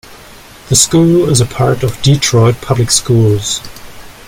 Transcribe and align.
The 0.69 0.75
school 0.75 1.29
is 1.29 1.41
a 1.41 1.45
part 1.45 1.83
of 1.83 2.01
Detroit 2.01 2.55
Public 2.59 2.89
Schools. 2.89 3.61